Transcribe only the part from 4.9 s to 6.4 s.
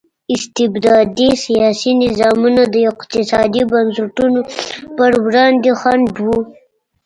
پر وړاندې خنډ وو.